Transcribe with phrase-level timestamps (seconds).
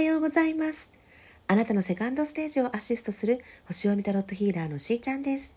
[0.00, 0.90] はようございます。
[1.46, 5.54] あなたのセカンドステージをアシストする星読みタロットヒーラーのしーちゃんです。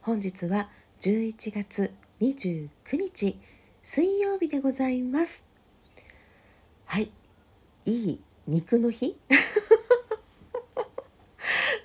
[0.00, 0.70] 本日は
[1.00, 1.92] 11月
[2.22, 3.38] 29日
[3.82, 5.44] 水曜日でございます。
[6.86, 7.10] はい、
[7.84, 9.18] いい肉の日？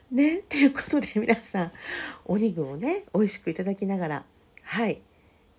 [0.10, 1.72] ね、ということで皆さん
[2.24, 4.26] お肉をね美味しくいただきながら
[4.62, 5.02] はい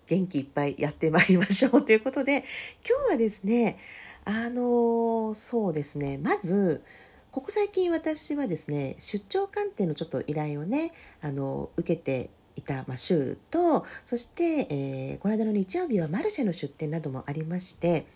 [0.07, 2.45] 元気いっぱいやってまいりましょうということで
[2.87, 3.77] 今日はですね
[4.25, 6.83] あのそうですねまず
[7.31, 18.07] ここ最近私はですね出張鑑定のちょっと依頼をねあの受けていた、まあ、週とそして、えー、この間の日曜日はマルシェの出店などもありまして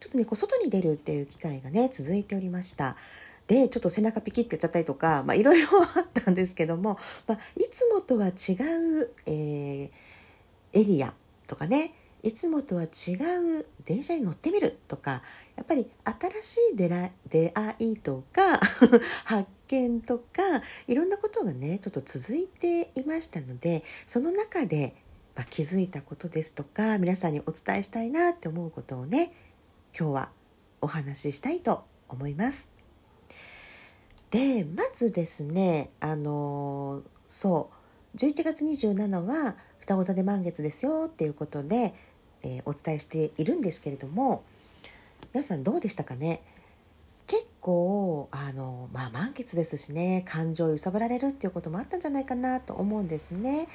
[0.00, 2.96] ちょっとねこう外に出るっていう機会がね続いておりました。
[3.46, 9.90] でちょっと背中ピキってやっちゃったりとかいろいろあったんですけども、まあ、いつもとは違う、えー、
[10.72, 11.12] エリア
[11.46, 11.92] とかね
[12.24, 15.22] いつもとは違う電車に乗ってみるとか
[15.56, 16.88] やっぱり新しい出
[17.28, 18.58] 出会いとか
[19.24, 24.96] 発見とかいろんなことがねちょっと続いていましたのでその中で、
[25.36, 29.34] まあ、気づいたことですとか皆さんにお伝えしたいなって思うことをね
[29.96, 30.30] 今日は
[30.80, 32.70] お話ししたいと思います。
[34.30, 37.70] でまずですねあのそ
[38.14, 41.94] う11月27は双子座で満月ですよっていうことで、
[42.44, 44.44] えー、お伝えしているんですけれども
[45.32, 46.42] 皆さんどうでしたかね？
[47.26, 53.66] 結構あの、まあ、満月ですしね感情を揺さぶられるっていうこともあったんじゃないかなと思うんですね。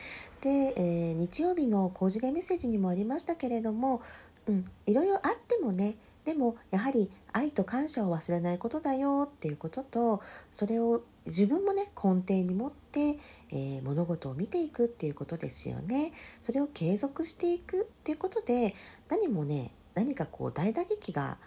[0.41, 4.01] で、えー、日曜日の工事外メッセージにもありましたけれども、
[4.47, 5.95] うん、いろいろあってもね
[6.25, 16.11] でもやはり愛と感謝を忘れないことだよっていうこととそれを自分もね根底に持っ、えー、物事を見ていくっていうことですよね。
[16.41, 18.73] それを継続していくっていうことで
[19.09, 21.37] 何もね何かこう大打撃が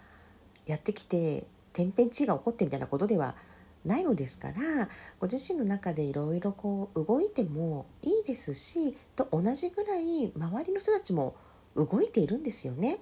[0.65, 3.35] やってきて天変地異が起こってみたいなことでは
[3.85, 4.55] ないのですから
[5.19, 11.35] ご自身の中でいろいろこう動いてもいいですしと同じぐらい周りの人たちも
[11.75, 12.99] 動いているんですよね。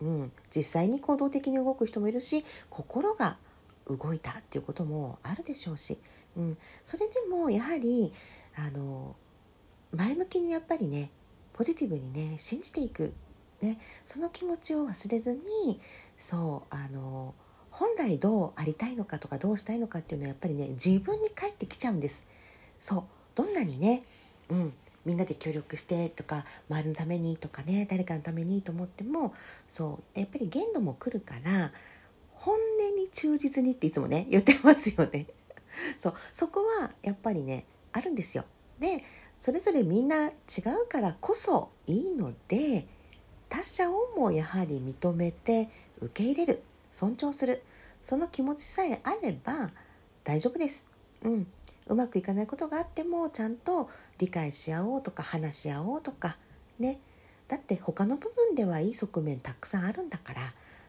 [0.00, 3.38] うん、実際に行動的に動く人もいるし心が
[3.88, 5.98] 動いたっていうこともあるでしょうし、
[6.36, 8.12] うん、それでもやはり
[8.56, 9.16] あの
[9.92, 11.10] 前向きにやっぱりね
[11.52, 13.14] ポジティブにね信じていく、
[13.62, 15.80] ね、その気持ちを忘れずに
[16.16, 17.34] そうあの
[17.70, 22.26] 本来どうありたいのかとかどうしたいのかっていうのはやっぱりね自分に返ってきちゃうんです。
[22.80, 23.04] そう
[23.34, 24.02] どんなにね、
[24.50, 24.72] うん、
[25.04, 29.34] みんなで協力してとか周りのためにとかね誰かのためにと思っても
[29.68, 31.72] そうやっぱり限度も来るから
[32.34, 35.26] 本音に忠実にっていつもね言ってますよね。
[35.98, 38.44] そうそこはやっぱりねあるんですよ。
[38.78, 39.02] で
[39.38, 40.32] それぞれみんな違
[40.82, 42.86] うからこそいいので
[43.48, 45.68] 他者をもやはり認めて
[46.00, 47.62] 受け入れる尊重する
[48.02, 49.72] その気持ちさえあれば
[50.24, 50.88] 大丈夫です。
[51.22, 51.46] うん、
[51.86, 56.36] うまくいかないことがあってもちゃんと理解し合おうとか話し合おうとか
[56.78, 57.00] ね
[57.48, 60.40] だって他の部分ではいい側面たくさんあるんだから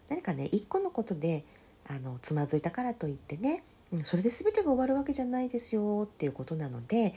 [0.09, 1.45] 何かね一個のことで
[1.89, 3.63] あのつまずいたからといってね、
[4.03, 7.13] それで全てが終わるわけじゃないですよっていうことなので、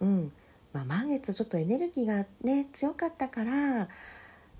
[0.00, 0.32] うん
[0.72, 3.88] まあ、満月ちょっとエネルギーがね強かったから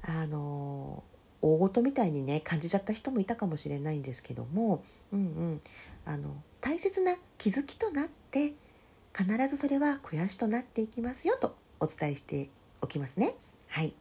[0.04, 1.02] あの
[1.40, 5.60] 大ごとみたいにね感じちゃった人もいたかもしれないんですけども、うんうん、
[6.04, 8.52] あの大切な気づきとなって
[9.16, 12.48] 必ずそれは肥やしとなっていきますよとお伝えして
[12.80, 13.34] おきますね。
[13.68, 13.94] はい、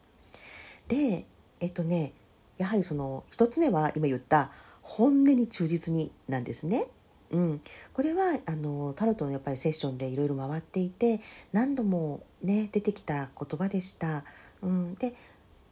[0.88, 1.26] で
[1.60, 2.12] えっとね
[2.58, 4.50] やはりその1つ目は今言った
[4.82, 6.86] 本音に忠実になんですね。
[7.32, 7.60] うん、
[7.94, 11.20] これはあのタロットのやっぱりセッションでいろいろ回っていて
[11.52, 14.24] 何度もね出てきた言葉でした。
[14.60, 15.14] うん、で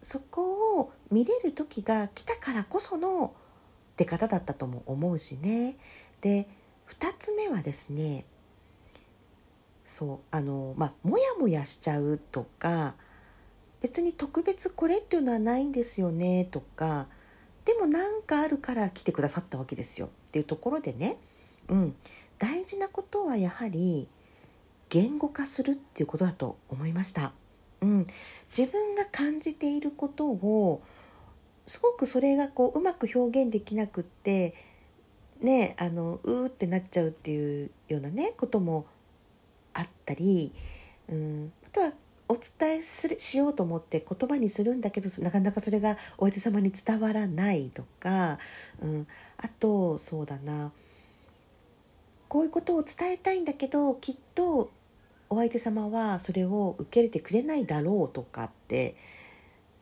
[0.00, 3.34] そこを見れる時が来たからこその
[3.98, 5.76] 出方だったとも思うしね。
[6.22, 6.48] で
[6.88, 8.24] 2つ目はですね
[9.84, 12.94] そうあのまあモヤモヤしちゃうとか
[13.82, 17.08] 別に特別これっていうのはないんですよねとか
[17.64, 21.18] でも何かあるから来てくださったわけですよっていうところでね、
[21.70, 21.94] うん、
[22.38, 24.08] 大事なことはやはり
[24.90, 27.32] 言語化するっていうことだと思いました。
[27.80, 28.06] うん、
[28.56, 30.82] 自分が感じていることを
[31.64, 34.54] すごくそれがこううまく表現できなくって
[35.40, 38.86] ねあのうーってなっちゃうっていうようなねことも
[39.72, 40.52] あったり、
[41.08, 41.92] うん、あとは
[42.28, 48.38] お伝えするしようと思って言葉にするんだけどなかなかそれがお相手様に伝わらないとか、
[48.80, 49.06] うん、
[49.38, 50.72] あとそうだな。
[52.30, 54.70] こういうことを伝えたいんだけどきっと
[55.28, 58.94] お相手様はそれを受け入れてくれないだろうとかって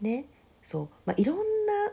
[0.01, 0.25] ね
[0.63, 1.43] そう、まあ、いろんな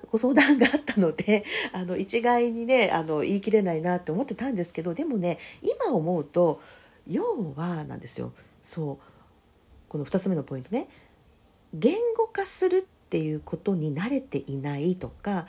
[0.10, 1.44] ご相談があったので
[1.74, 6.62] あの一概にねあの言い切れないなって思ってたんですけどでもね今思うと
[7.06, 8.32] 要はなんですよ。
[8.64, 8.98] そう
[9.90, 10.88] この2つ目のポイントね。
[11.74, 15.48] 言語化するっていうことに慣れていないとか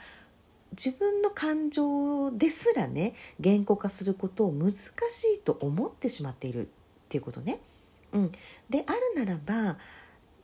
[0.71, 4.85] 自分の感情ですらね言語化することを難し
[5.35, 6.69] いと思ってしまっているっ
[7.09, 7.59] ていうことね。
[8.13, 8.31] うん、
[8.69, 9.77] であるならば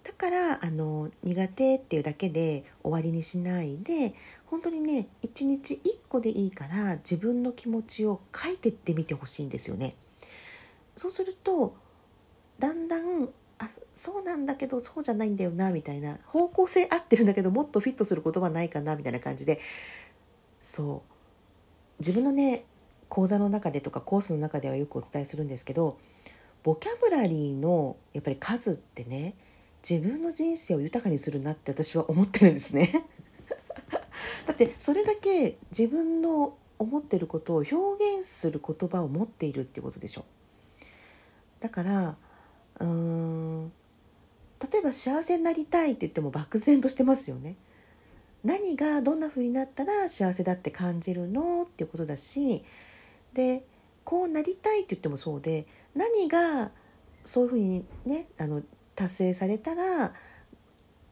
[0.04, 4.14] だからあの苦手っていうだけで終わりにしないで
[4.46, 9.96] 本当にね一日一個でいいから自分の気持ちを書いてってみてほしいんですよね。
[10.96, 11.76] そうすると
[12.60, 13.30] だんだん
[13.60, 19.60] あそうなんだけどそうじゃないんだよなみたいな方向性合ってるんだけどもっとフィットする言葉ないかなみたいな感じで
[20.64, 21.14] そう。
[22.00, 22.66] 自分のね
[23.10, 26.00] 講座の中でとかコースの中ではよくお伝えするんですけど
[26.64, 29.36] ボキャブラリーのやっぱり数ってね
[29.88, 33.06] 自分の人生を豊かにするなって私は思ってるんですね。
[34.48, 37.76] だってそれだけ自分の思ってることを表
[38.18, 40.24] 現する言葉を持っているっていうことでしょ。
[41.60, 42.18] だから
[42.80, 43.72] うーん
[44.72, 47.58] 例えば幸せになりたいって言っても漠然としてますよね。
[48.44, 52.64] 何がどんな風になったら幸せだって感じるのっていうことだし
[53.34, 53.64] で
[54.04, 56.72] こうなりたいって言ってもそうで何が
[57.22, 58.62] そういうふうにねあの
[58.96, 60.14] 達成されたら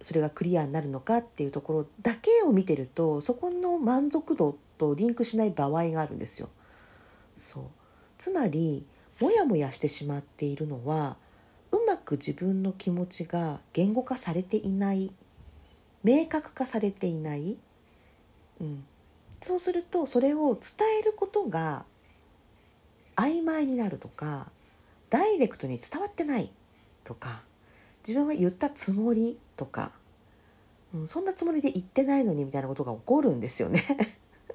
[0.02, 6.50] それがクリアになるのかっていうところだけを見てるとそこの満足度とリンクしない場合があるんですよ。
[7.36, 7.64] そう
[8.18, 8.86] つまり
[9.20, 11.18] モヤモヤしてしまっているのは
[11.72, 15.12] うまく自分の気持ちが言語化されていない
[16.04, 17.58] 明確化されていない、
[18.60, 18.84] うん、
[19.42, 21.86] そうするとそれを伝えることが
[23.16, 24.52] 曖昧になるとか
[25.10, 26.50] ダイレクトに伝わってない
[27.04, 27.44] とか
[28.08, 29.92] 自分は言ったつもりとか、
[30.94, 33.84] うん、そんなつもりで言ってないのにみたいなことが起こるんですよね。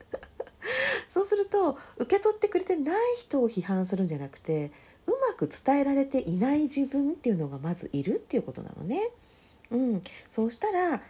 [1.08, 4.72] そうすると受け取ってくれてない人を批判するんじゃなくて
[5.06, 9.10] うまく伝えられていない自分っていうのがまずいるっていうことなのね。
[9.70, 11.02] うん、そうしたら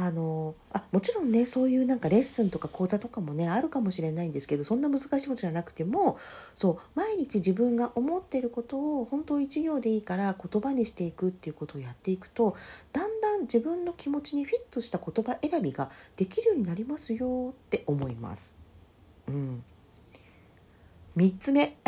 [0.00, 6.18] あのあもちろんねそういうなんかレッスンとか講座とかもねあるかもしれないんですけどそんな難しいことじゃなくても
[6.54, 12.56] そう毎日自分が思ってることを本当一行でいいから言葉にしていくっていうことをやっていくと
[12.92, 18.56] だんだん自分の気持ちにフィットした言葉選びができるようになりますよって思います。
[19.26, 19.64] うん、
[21.16, 21.76] 3つ目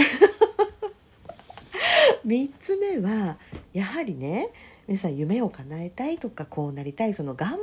[2.26, 3.38] 3つ目は
[3.72, 4.50] やはりね
[4.90, 7.56] 皆さん夢を叶えたいとかこうなりたいその願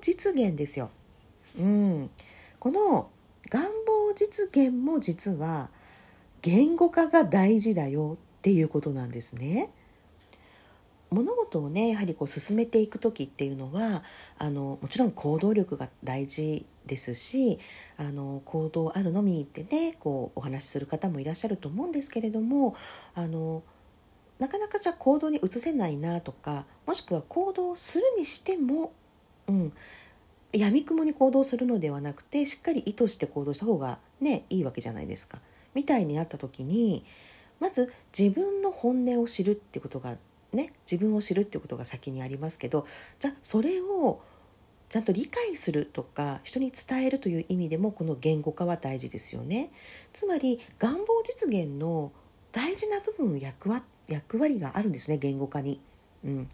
[0.00, 0.90] 実現ですよ。
[1.58, 2.10] うん、
[2.58, 3.10] この
[3.50, 5.70] 願望実現も実は
[6.42, 9.70] 言語化が大事だよっていうことなんですね。
[11.10, 14.04] 物事をねやはりこう進めていく時っていうのは
[14.38, 17.58] あのもちろん行動力が大事ですし
[17.96, 22.76] あの行動あるのみってねこうお話しする方もいらっしゃると思うんですけれども
[23.14, 23.62] あの
[24.38, 28.92] なかなかじゃあ行動に移せないなとかもしくは行動するにしても、
[29.50, 29.72] うん、
[30.52, 35.40] やみくもに行動するのではなくてしっかり意図して行動した方がねいいわけじゃないですか。
[35.74, 37.04] みたいになった時に
[37.60, 40.16] まず自分の本音を知るってことが
[40.52, 42.86] ね自分を知るってことが先にありますけど
[43.18, 44.20] じゃあそれを
[44.88, 49.70] ちゃんと理解するとか人に伝えるという意味でもこの言語化は大事ですよね。
[50.12, 52.10] つまり願望実現の
[52.50, 55.80] 大事な部分役割役割があるんですね言語化に。
[56.24, 56.48] うん、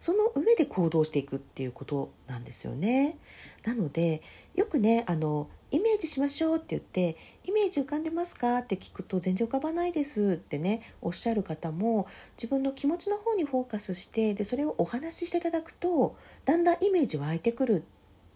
[0.00, 3.18] その上で行動していくっていうことなんですよね。
[3.64, 4.22] なので
[4.54, 7.16] よくねあのイメージしましょうって言って
[7.46, 17.82] 「イメージ浮かんでますか?」って聞くと「全然浮かばないです」ってねおっしゃる方も自分の気持ちの方にフォーカスしてでそれをお話ししていただくとだんだんイメージ湧いてくるっ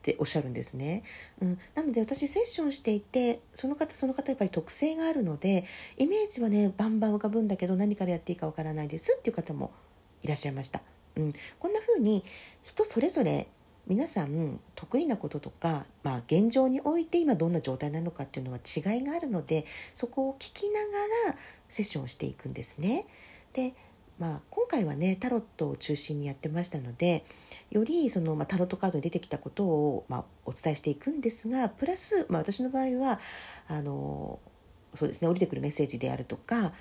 [0.03, 1.03] ておっしゃるんですね。
[1.41, 5.65] うん、なので私セッションしていてその方その方やっぱり特性があるので
[5.97, 9.73] イメージはねバンバン浮かぶんだけど何からやっていいかわからないですっていう方も
[10.23, 10.94] いらっしゃいました。
[11.17, 12.25] うん、こんな風に
[12.63, 13.49] 人それぞれ
[13.87, 21.37] 皆さん得意なこととか、まあ、現状において今どんな状態なのかっていうのは違いがあるのでそこを聞きながら
[21.69, 23.07] セッションをしていくんですね。
[23.53, 23.75] で
[24.19, 27.25] まあ、今回はねタロットを中心にやってましたので
[27.71, 33.19] よりその、まあ、タロットカードに出てきたことを、まあ、お伝えしていくんですがプラス、まあ、私の場合は
[33.67, 34.39] あの
[34.95, 36.73] そうですね降りてくるメッセージであるとか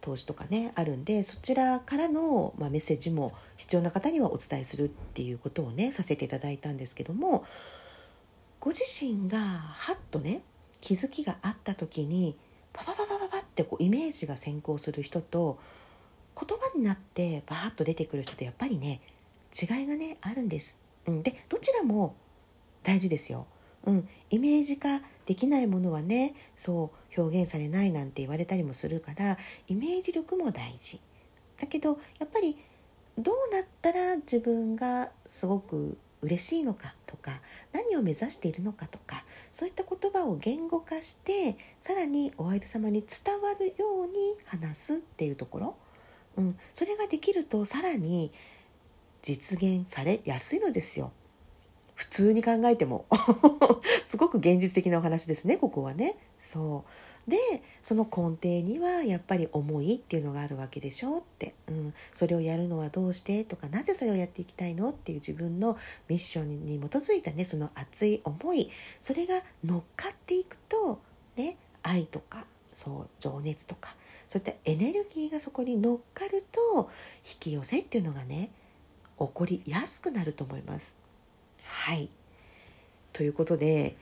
[0.00, 7.44] 投資とかねあるんでそちらからの、まあ、メッセージも必要な方にはお伝えするっていうことをねさせていただいたんですけども
[8.60, 10.42] ご自身がはっとね
[10.80, 12.36] 気づきがあった時に
[12.72, 15.58] パパパパパパってこうイメージが先行する人と
[16.38, 19.00] 言葉になってバーッと出てくる人とやっぱりね
[19.50, 20.80] 違いがねあるんです。
[21.06, 22.14] うん、でどちらも
[22.82, 23.46] 大事ですよ。
[23.86, 29.38] うん、イメージ化できないものはねそう表現されないなんて言われたりもするから
[29.68, 31.00] イメージ力も大事
[31.60, 32.56] だけどやっぱり
[33.18, 37.40] どうなったら自分がすごく嬉しいのかとか
[37.72, 44.12] 何を目指しているのかとかそういった言葉を言語化してさらにお相手様に伝わるように
[44.46, 45.76] 話すっていうところ、
[46.36, 48.32] うん、それができるとさらに
[49.22, 51.12] 実現されやすいのですよ。
[51.96, 53.06] 普通に考えても。
[54.04, 56.16] すごく現実的なお話ですねここはね。
[56.38, 57.30] そう。
[57.30, 57.36] で
[57.82, 63.42] その根底にはやっぱり思いっていうのがあるわけでしょって、うん、それをやるのはどうして？
[63.42, 64.90] とかなぜそれをやっていきたいの？
[64.90, 65.76] っていう自分の
[66.06, 68.70] ミッションに基づいたねその熱い思い。
[69.00, 71.00] それが乗っかっていくと
[71.34, 73.96] ね愛とかそう情熱とか
[74.28, 76.90] そういったエネルギーがそこに乗っかると
[77.24, 78.50] 引き寄せっていうのがね
[79.18, 81.05] 起こりやすくなると思います。
[81.66, 82.08] はい
[83.12, 83.96] ということで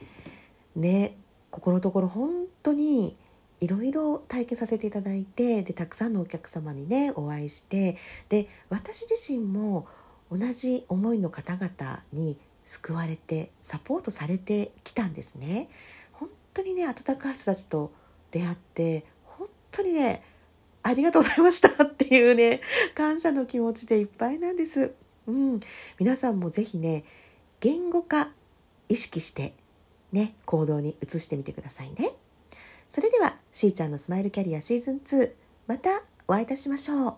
[0.76, 1.16] ね
[1.50, 3.16] ここのところ本当に
[3.60, 7.96] いろいろ体験させていただいてでたくさんのお客様にねお会いして
[8.28, 9.86] で私自身も
[10.30, 15.68] 同じ思いの方々に救われてサポートされてきたんですね。
[16.12, 17.92] 本当にね温かい人たちと
[18.30, 20.22] 出会って本当にね
[20.82, 22.60] ありがとうございました っていうね
[22.94, 24.92] 感謝の気持ちでいっぱいなんです。
[25.26, 25.60] うん、
[25.98, 27.04] 皆さんもぜひね
[27.64, 28.28] 言語化
[28.90, 29.54] 意識して
[30.12, 32.10] ね、行動に移してみてくださいね。
[32.90, 35.32] それでは、しーちゃんのスマイルキャリアシーズン2、
[35.66, 37.14] またお会いいたしましょう。